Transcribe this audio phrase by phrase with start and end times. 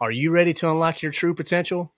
[0.00, 1.92] Are you ready to unlock your true potential?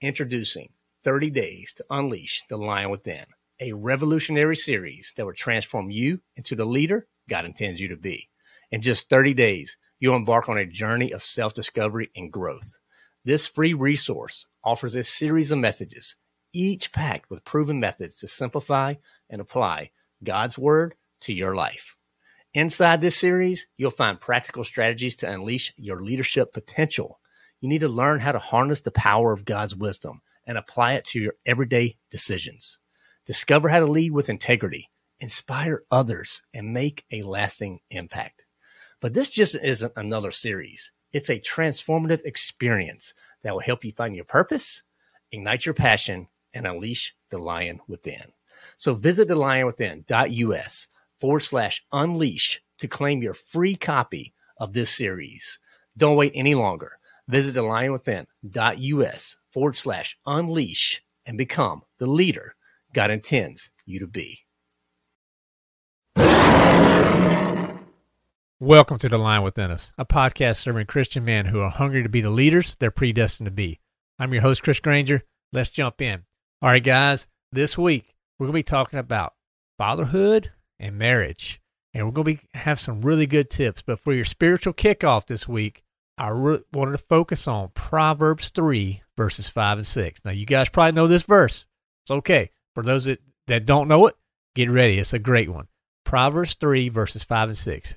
[0.00, 0.68] Introducing
[1.02, 3.24] 30 Days to Unleash the Lion Within,
[3.58, 8.28] a revolutionary series that will transform you into the leader God intends you to be.
[8.70, 12.78] In just 30 days, you'll embark on a journey of self discovery and growth.
[13.24, 16.14] This free resource offers a series of messages,
[16.52, 18.94] each packed with proven methods to simplify
[19.28, 19.90] and apply
[20.22, 21.96] God's Word to your life.
[22.54, 27.19] Inside this series, you'll find practical strategies to unleash your leadership potential
[27.60, 31.04] you need to learn how to harness the power of God's wisdom and apply it
[31.06, 32.78] to your everyday decisions.
[33.26, 38.42] Discover how to lead with integrity, inspire others, and make a lasting impact.
[39.00, 40.92] But this just isn't another series.
[41.12, 44.82] It's a transformative experience that will help you find your purpose,
[45.32, 48.32] ignite your passion, and unleash the lion within.
[48.76, 55.58] So visit thelionwithin.us forward slash unleash to claim your free copy of this series.
[55.96, 56.98] Don't wait any longer.
[57.30, 62.56] Visit thelionwithin.us forward slash unleash and become the leader
[62.92, 64.40] God intends you to be.
[68.58, 72.08] Welcome to The Lion Within Us, a podcast serving Christian men who are hungry to
[72.08, 73.78] be the leaders they're predestined to be.
[74.18, 75.22] I'm your host, Chris Granger.
[75.52, 76.24] Let's jump in.
[76.60, 79.34] All right, guys, this week we're going to be talking about
[79.78, 80.50] fatherhood
[80.80, 81.60] and marriage.
[81.94, 83.82] And we're going to have some really good tips.
[83.82, 85.84] But for your spiritual kickoff this week,
[86.20, 90.24] I re- wanted to focus on Proverbs 3, verses 5 and 6.
[90.26, 91.64] Now, you guys probably know this verse.
[92.04, 92.50] It's okay.
[92.74, 94.16] For those that, that don't know it,
[94.54, 94.98] get ready.
[94.98, 95.68] It's a great one.
[96.04, 97.96] Proverbs 3, verses 5 and 6.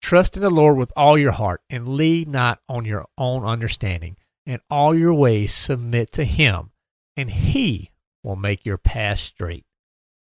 [0.00, 4.18] Trust in the Lord with all your heart and lean not on your own understanding.
[4.46, 6.70] In all your ways submit to Him,
[7.16, 7.90] and He
[8.22, 9.64] will make your path straight.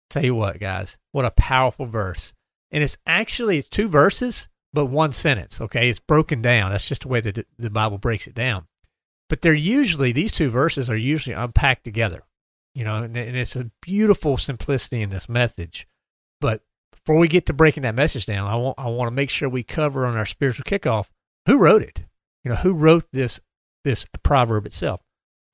[0.09, 2.33] Tell you what, guys, what a powerful verse.
[2.71, 5.61] And it's actually it's two verses, but one sentence.
[5.61, 6.71] Okay, it's broken down.
[6.71, 8.67] That's just the way that the Bible breaks it down.
[9.29, 12.23] But they're usually these two verses are usually unpacked together.
[12.73, 15.87] You know, and, and it's a beautiful simplicity in this message.
[16.41, 19.29] But before we get to breaking that message down, I want I want to make
[19.29, 21.09] sure we cover on our spiritual kickoff
[21.45, 22.03] who wrote it.
[22.43, 23.39] You know, who wrote this
[23.83, 25.01] this proverb itself?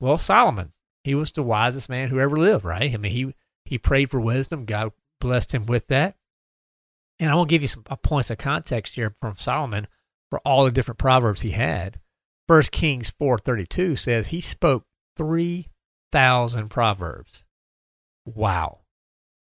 [0.00, 0.72] Well, Solomon.
[1.02, 2.92] He was the wisest man who ever lived, right?
[2.92, 4.64] I mean, he he prayed for wisdom.
[4.64, 6.16] God blessed him with that.
[7.20, 9.86] And I will give you some uh, points of context here from Solomon
[10.30, 12.00] for all the different proverbs he had.
[12.48, 14.86] First Kings 4:32 says he spoke
[15.16, 17.44] 3,000 proverbs.
[18.24, 18.80] Wow.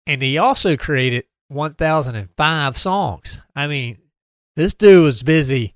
[0.07, 3.41] And he also created 1,005 songs.
[3.55, 3.97] I mean,
[4.55, 5.75] this dude was busy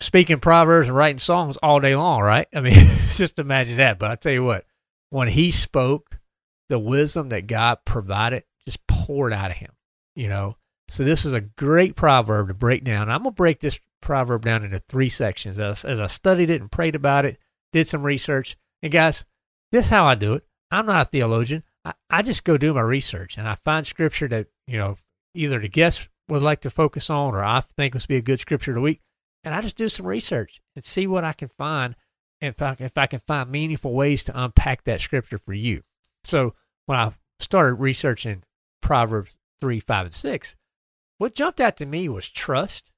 [0.00, 2.46] speaking proverbs and writing songs all day long, right?
[2.54, 2.74] I mean,
[3.10, 3.98] just imagine that.
[3.98, 4.64] But I tell you what,
[5.10, 6.18] when he spoke,
[6.68, 9.72] the wisdom that God provided just poured out of him,
[10.14, 10.56] you know.
[10.92, 13.08] So this is a great proverb to break down.
[13.08, 16.60] I'm going to break this proverb down into three sections as, as I studied it
[16.60, 17.38] and prayed about it,
[17.72, 18.58] did some research.
[18.82, 19.24] And guys,
[19.70, 20.44] this is how I do it.
[20.70, 21.62] I'm not a theologian.
[21.82, 24.96] I, I just go do my research and I find scripture that, you know,
[25.32, 28.40] either the guests would like to focus on or I think must be a good
[28.40, 29.00] scripture of the week.
[29.44, 31.96] And I just do some research and see what I can find
[32.42, 35.84] if I, if I can find meaningful ways to unpack that scripture for you.
[36.24, 36.54] So
[36.84, 38.42] when I started researching
[38.82, 40.56] Proverbs 3, 5, and 6,
[41.22, 42.90] what jumped out to me was trust,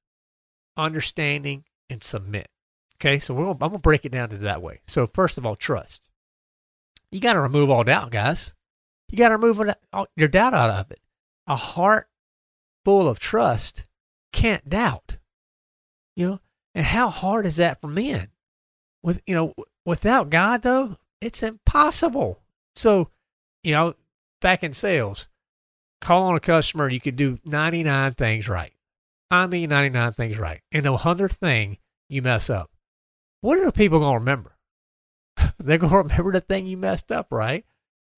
[0.78, 2.48] understanding, and submit.
[2.96, 4.80] Okay, so I'm going to break it down to that way.
[4.86, 6.08] So, first of all, trust.
[7.12, 8.54] You got to remove all doubt, guys.
[9.10, 9.60] You got to remove
[9.92, 11.00] all, your doubt out of it.
[11.46, 12.08] A heart
[12.82, 13.84] full of trust
[14.32, 15.18] can't doubt.
[16.16, 16.41] You know,
[16.74, 18.28] and how hard is that for men?
[19.02, 19.52] With you know,
[19.84, 22.41] without God though, it's impossible.
[22.74, 23.10] So,
[23.62, 23.96] you know,
[24.41, 25.28] back in sales,
[26.04, 28.72] call on a customer, you could do 99 things right.
[29.31, 30.60] I mean, 99 things right.
[30.70, 31.78] And the 100th thing
[32.09, 32.70] you mess up.
[33.41, 34.56] What are people going to remember?
[35.59, 37.65] They're going to remember the thing you messed up, right?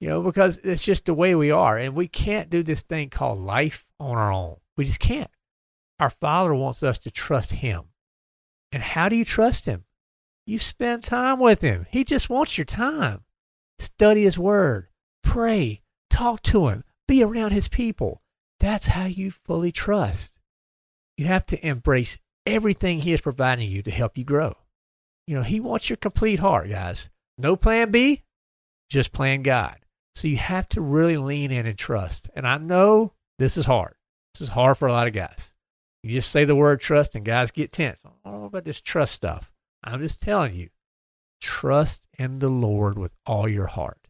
[0.01, 1.79] You know, because it's just the way we are.
[1.79, 4.57] And we can't do this thing called life on our own.
[4.77, 5.31] We just can't.
[5.99, 7.85] Our Father wants us to trust Him.
[8.71, 9.85] And how do you trust Him?
[10.47, 11.87] You spend time with Him.
[11.91, 13.25] He just wants your time.
[13.79, 14.89] Study His Word,
[15.23, 18.23] pray, talk to Him, be around his people.
[18.61, 20.39] That's how you fully trust.
[21.17, 24.57] You have to embrace everything he is providing you to help you grow.
[25.27, 27.11] You know, he wants your complete heart, guys.
[27.39, 28.23] No plan B,
[28.89, 29.79] just plan God.
[30.15, 32.31] So you have to really lean in and trust.
[32.35, 33.95] And I know this is hard.
[34.33, 35.53] This is hard for a lot of guys.
[36.03, 38.03] You just say the word trust and guys get tense.
[38.05, 39.53] I don't know about this trust stuff.
[39.83, 40.71] I'm just telling you,
[41.41, 44.06] trust in the Lord with all your heart.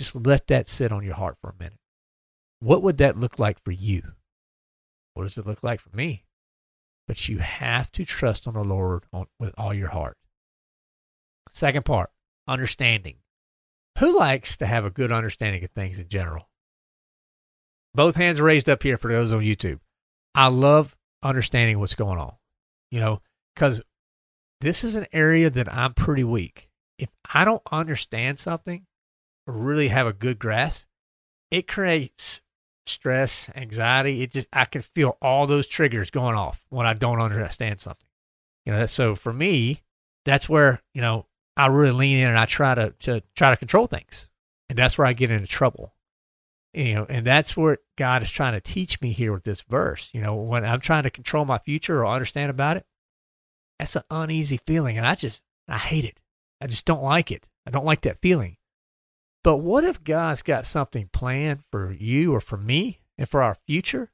[0.00, 1.76] Just let that sit on your heart for a minute.
[2.60, 4.00] What would that look like for you?
[5.12, 6.24] What does it look like for me?
[7.06, 10.16] But you have to trust on the Lord on, with all your heart.
[11.50, 12.08] Second part,
[12.48, 13.16] understanding.
[13.98, 16.48] Who likes to have a good understanding of things in general?
[17.94, 19.80] Both hands raised up here for those on YouTube.
[20.34, 22.32] I love understanding what's going on,
[22.90, 23.20] you know,
[23.54, 23.82] because
[24.62, 26.70] this is an area that I'm pretty weak.
[26.98, 28.86] If I don't understand something
[29.50, 30.84] really have a good grasp,
[31.50, 32.42] it creates
[32.86, 34.22] stress, anxiety.
[34.22, 38.06] It just, I can feel all those triggers going off when I don't understand something.
[38.66, 39.82] You know, so for me,
[40.24, 41.26] that's where, you know,
[41.56, 44.28] I really lean in and I try to, to try to control things.
[44.68, 45.94] And that's where I get into trouble.
[46.72, 50.08] You know, and that's what God is trying to teach me here with this verse.
[50.12, 52.86] You know, when I'm trying to control my future or understand about it,
[53.78, 54.96] that's an uneasy feeling.
[54.96, 56.20] And I just, I hate it.
[56.60, 57.48] I just don't like it.
[57.66, 58.56] I don't like that feeling.
[59.42, 63.56] But what if God's got something planned for you or for me and for our
[63.66, 64.10] future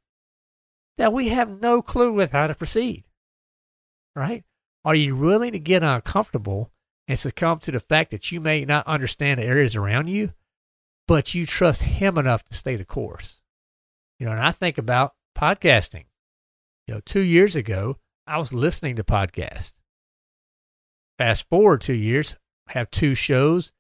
[0.99, 3.05] that we have no clue with how to proceed?
[4.15, 4.45] Right?
[4.85, 6.71] Are you willing to get uncomfortable
[7.09, 10.33] and succumb to the fact that you may not understand the areas around you,
[11.09, 13.41] but you trust Him enough to stay the course?
[14.19, 16.05] You know, and I think about podcasting.
[16.87, 19.73] You know, two years ago, I was listening to podcasts.
[21.19, 22.37] Fast forward two years,
[22.69, 23.73] have two shows,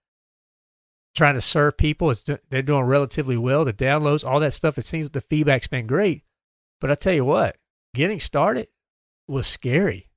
[1.17, 2.11] trying to serve people.
[2.11, 3.65] It's, they're doing relatively well.
[3.65, 4.79] The downloads, all that stuff.
[4.79, 6.23] It seems the feedback's been great.
[6.81, 7.57] But I tell you what,
[7.95, 8.69] getting started
[9.27, 10.11] was scary.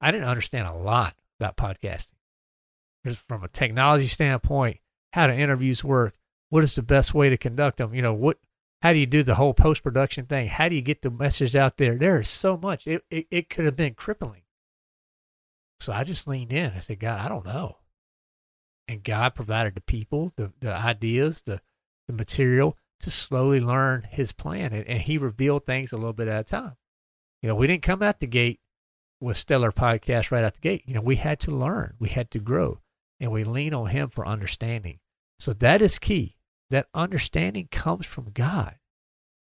[0.00, 2.14] I didn't understand a lot about podcasting.
[3.06, 4.78] Just from a technology standpoint,
[5.12, 6.14] how do interviews work?
[6.50, 7.94] What is the best way to conduct them?
[7.94, 8.38] You know, what
[8.82, 10.48] how do you do the whole post production thing?
[10.48, 11.96] How do you get the message out there?
[11.96, 12.86] There is so much.
[12.86, 14.42] It, it, it could have been crippling.
[15.80, 16.72] So I just leaned in.
[16.74, 17.79] I said, God, I don't know
[18.90, 21.60] and God provided the people, the, the ideas, the,
[22.08, 24.72] the material to slowly learn his plan.
[24.72, 26.76] And, and he revealed things a little bit at a time.
[27.40, 28.58] You know, we didn't come out the gate
[29.20, 30.82] with Stellar Podcast right out the gate.
[30.86, 32.80] You know, we had to learn, we had to grow,
[33.20, 34.98] and we lean on him for understanding.
[35.38, 36.34] So that is key.
[36.70, 38.74] That understanding comes from God.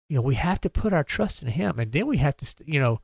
[0.08, 2.64] You know, we have to put our trust in him, and then we have to,
[2.64, 3.00] you know,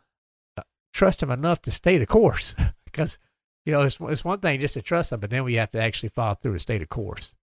[0.56, 0.62] uh,
[0.92, 2.54] trust him enough to stay the course
[2.84, 3.18] because
[3.66, 5.82] you know, it's, it's one thing just to trust them, but then we have to
[5.82, 7.34] actually follow through and stay the course,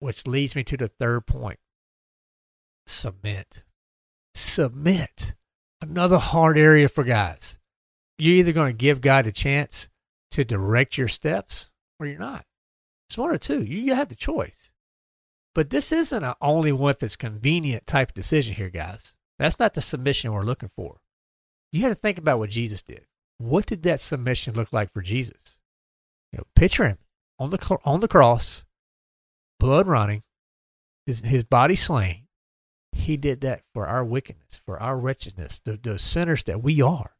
[0.00, 1.58] which leads me to the third point
[2.86, 3.64] submit.
[4.34, 5.34] Submit.
[5.80, 7.58] Another hard area for guys.
[8.18, 9.88] You're either going to give God a chance
[10.32, 12.44] to direct your steps or you're not.
[13.08, 13.62] It's one or two.
[13.62, 14.72] You have the choice.
[15.54, 19.14] But this isn't an only one if it's convenient type of decision here, guys.
[19.38, 21.00] That's not the submission we're looking for.
[21.72, 23.06] You have to think about what Jesus did
[23.38, 25.58] what did that submission look like for Jesus?
[26.32, 26.98] You know, picture him
[27.38, 28.64] on the on the cross,
[29.58, 30.22] blood running,
[31.06, 32.26] his his body slain.
[32.92, 37.12] He did that for our wickedness, for our wretchedness, the, the sinners that we are.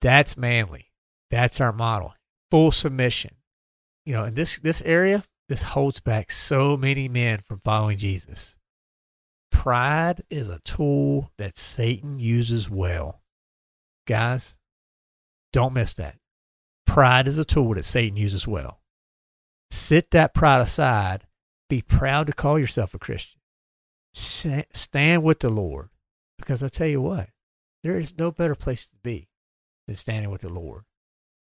[0.00, 0.92] That's manly.
[1.30, 2.14] That's our model.
[2.50, 3.34] Full submission.
[4.06, 8.56] You know, in this this area, this holds back so many men from following Jesus.
[9.50, 13.22] Pride is a tool that Satan uses well.
[14.06, 14.56] Guys,
[15.52, 16.16] don't miss that.
[16.86, 18.80] Pride is a tool that Satan uses well.
[19.70, 21.26] Sit that pride aside.
[21.68, 23.40] Be proud to call yourself a Christian.
[24.12, 25.90] Stand with the Lord.
[26.38, 27.28] Because I tell you what,
[27.82, 29.28] there is no better place to be
[29.86, 30.84] than standing with the Lord.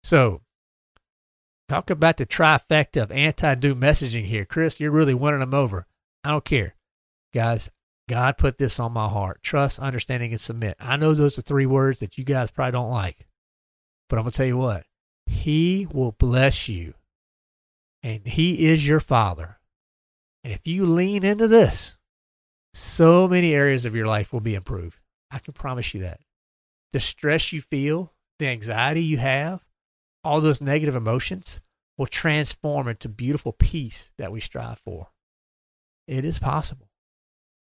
[0.02, 0.42] So,
[1.68, 4.44] talk about the trifecta of anti doom messaging here.
[4.44, 5.86] Chris, you're really winning them over.
[6.22, 6.74] I don't care.
[7.32, 7.70] Guys,
[8.08, 10.76] God put this on my heart trust, understanding, and submit.
[10.78, 13.26] I know those are three words that you guys probably don't like.
[14.14, 14.84] But I'm going to tell you what,
[15.26, 16.94] He will bless you.
[18.00, 19.58] And He is your Father.
[20.44, 21.96] And if you lean into this,
[22.72, 25.00] so many areas of your life will be improved.
[25.32, 26.20] I can promise you that.
[26.92, 29.64] The stress you feel, the anxiety you have,
[30.22, 31.60] all those negative emotions
[31.98, 35.08] will transform into beautiful peace that we strive for.
[36.06, 36.88] It is possible.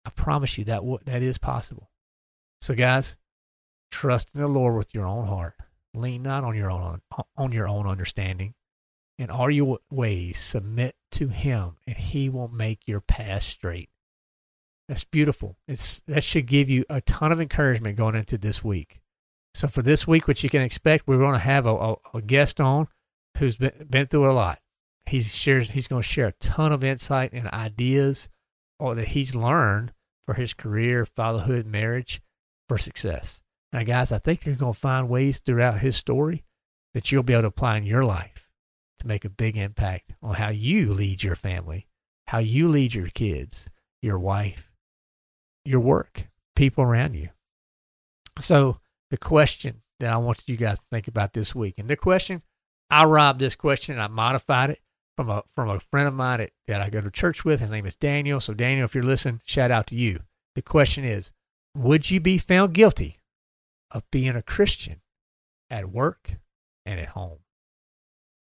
[0.05, 1.89] I promise you that that is possible.
[2.61, 3.17] So guys,
[3.89, 5.55] trust in the Lord with your own heart.
[5.95, 7.01] Lean not on your own
[7.37, 8.53] on your own understanding.
[9.17, 13.89] In all your ways, submit to Him, and He will make your path straight.
[14.87, 15.57] That's beautiful.
[15.67, 18.99] It's that should give you a ton of encouragement going into this week.
[19.53, 22.21] So for this week, what you can expect, we're going to have a, a, a
[22.21, 22.87] guest on
[23.37, 24.59] who's been been through a lot.
[25.05, 28.29] He's shares he's going to share a ton of insight and ideas
[28.79, 29.93] or that he's learned
[30.25, 32.21] for his career, fatherhood, marriage,
[32.67, 33.41] for success.
[33.75, 36.45] Now, guys, I think you're going to find ways throughout his story
[36.93, 38.47] that you'll be able to apply in your life
[38.99, 41.85] to make a big impact on how you lead your family,
[42.27, 43.69] how you lead your kids,
[44.01, 44.71] your wife,
[45.65, 47.31] your work, people around you.
[48.39, 48.79] So,
[49.11, 52.43] the question that I want you guys to think about this week, and the question
[52.89, 54.79] I robbed this question and I modified it
[55.17, 57.59] from a from a friend of mine that, that I go to church with.
[57.59, 58.39] His name is Daniel.
[58.39, 60.21] So Daniel, if you're listening, shout out to you.
[60.55, 61.33] The question is,
[61.75, 63.17] would you be found guilty
[63.91, 65.01] of being a Christian
[65.69, 66.37] at work
[66.85, 67.39] and at home?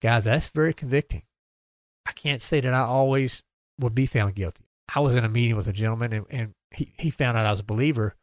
[0.01, 1.23] Guys, that's very convicting.
[2.05, 3.43] I can't say that I always
[3.79, 4.65] would be found guilty.
[4.93, 7.51] I was in a meeting with a gentleman and, and he, he found out I
[7.51, 8.15] was a believer.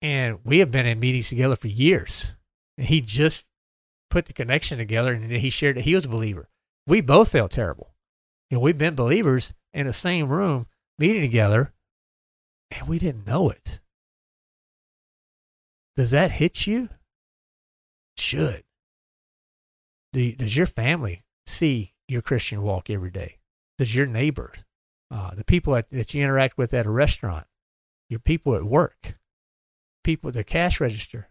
[0.00, 2.32] And we have been in meetings together for years.
[2.76, 3.44] And he just
[4.10, 6.48] put the connection together and he shared that he was a believer.
[6.86, 7.94] We both felt terrible.
[8.50, 10.66] You know, we've been believers in the same room
[10.98, 11.72] meeting together
[12.70, 13.80] and we didn't know it.
[15.98, 16.90] Does that hit you?
[18.16, 18.62] Should.
[20.12, 23.38] Do, does your family see your Christian walk every day?
[23.78, 24.64] Does your neighbors,
[25.10, 27.48] uh, the people at, that you interact with at a restaurant,
[28.08, 29.18] your people at work,
[30.04, 31.30] people at the cash register,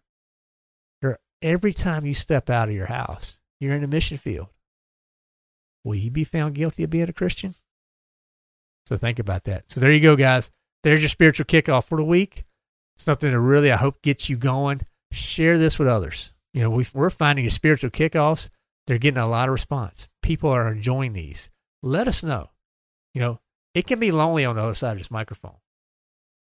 [1.41, 4.47] every time you step out of your house, you're in a mission field.
[5.85, 7.55] Will you be found guilty of being a Christian?
[8.85, 9.71] So think about that.
[9.71, 10.51] So there you go, guys.
[10.83, 12.43] There's your spiritual kickoff for the week.
[12.97, 14.81] Something that really I hope gets you going.
[15.11, 16.33] Share this with others.
[16.53, 18.49] You know, we are finding your spiritual kickoffs.
[18.87, 20.07] They're getting a lot of response.
[20.21, 21.49] People are enjoying these.
[21.83, 22.49] Let us know.
[23.13, 23.39] You know,
[23.75, 25.57] it can be lonely on the other side of this microphone.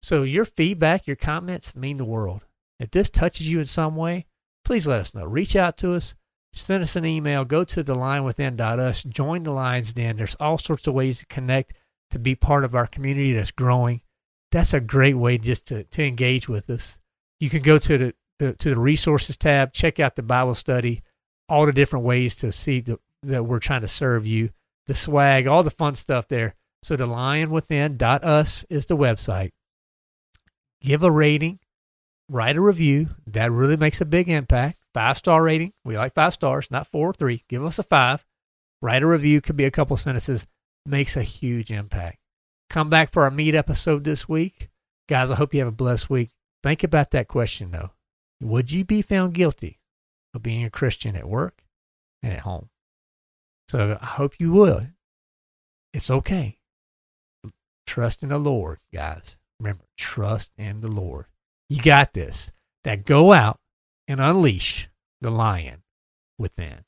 [0.01, 2.45] So your feedback, your comments mean the world.
[2.79, 4.25] If this touches you in some way,
[4.65, 5.25] please let us know.
[5.25, 6.15] Reach out to us.
[6.53, 7.45] Send us an email.
[7.45, 9.03] Go to thelionwithin.us.
[9.03, 10.17] Join the Lions Den.
[10.17, 11.73] There's all sorts of ways to connect
[12.09, 14.01] to be part of our community that's growing.
[14.51, 16.99] That's a great way just to, to engage with us.
[17.39, 21.01] You can go to the, to the resources tab, check out the Bible study,
[21.47, 24.49] all the different ways to see the, that we're trying to serve you,
[24.87, 26.55] the swag, all the fun stuff there.
[26.83, 29.51] So the lionwithin.us is the website.
[30.81, 31.59] Give a rating,
[32.27, 33.09] write a review.
[33.27, 34.79] That really makes a big impact.
[34.93, 35.73] Five star rating.
[35.85, 37.43] We like five stars, not four or three.
[37.47, 38.25] Give us a five.
[38.81, 39.41] Write a review.
[39.41, 40.47] Could be a couple sentences.
[40.85, 42.17] Makes a huge impact.
[42.71, 44.69] Come back for our meet episode this week.
[45.09, 46.29] Guys, I hope you have a blessed week.
[46.63, 47.89] Think about that question, though.
[48.41, 49.81] Would you be found guilty
[50.33, 51.65] of being a Christian at work
[52.23, 52.69] and at home?
[53.67, 54.93] So I hope you would.
[55.93, 56.59] It's okay.
[57.87, 59.35] Trust in the Lord, guys.
[59.59, 61.25] Remember, trust in the Lord.
[61.67, 62.53] You got this.
[62.85, 63.59] That go out
[64.07, 64.87] and unleash
[65.19, 65.83] the lion
[66.39, 66.85] within.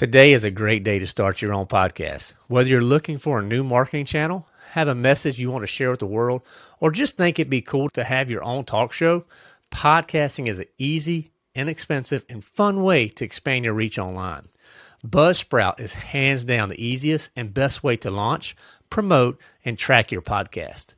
[0.00, 2.32] Today is a great day to start your own podcast.
[2.48, 5.90] Whether you're looking for a new marketing channel, have a message you want to share
[5.90, 6.40] with the world,
[6.78, 9.26] or just think it'd be cool to have your own talk show,
[9.70, 14.48] podcasting is an easy, inexpensive, and fun way to expand your reach online.
[15.06, 18.56] Buzzsprout is hands down the easiest and best way to launch,
[18.88, 20.94] promote, and track your podcast.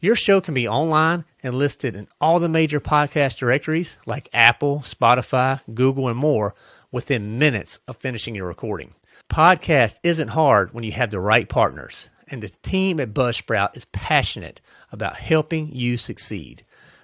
[0.00, 4.80] Your show can be online and listed in all the major podcast directories like Apple,
[4.80, 6.54] Spotify, Google, and more
[6.94, 8.94] within minutes of finishing your recording.
[9.28, 13.84] Podcast isn't hard when you have the right partners, and the team at Buzzsprout is
[13.86, 14.60] passionate
[14.92, 16.62] about helping you succeed.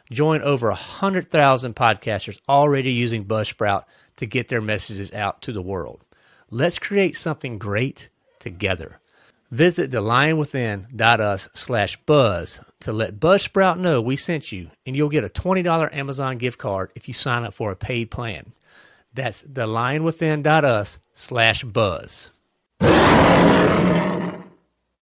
[0.08, 3.82] Join over 100,000 podcasters already using Buzzsprout
[4.16, 6.04] to get their messages out to the world.
[6.50, 9.00] Let's create something great together.
[9.50, 15.28] Visit thelionwithin.us slash buzz to let Buzzsprout know we sent you, and you'll get a
[15.28, 18.52] $20 Amazon gift card if you sign up for a paid plan.
[19.12, 22.30] That's thelionwithin.us slash buzz.